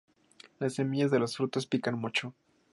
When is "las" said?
0.57-0.73